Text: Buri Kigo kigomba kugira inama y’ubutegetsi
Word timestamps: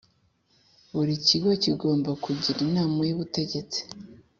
Buri 0.95 1.13
Kigo 1.25 1.49
kigomba 1.63 2.11
kugira 2.23 2.59
inama 2.67 2.99
y’ubutegetsi 3.09 3.79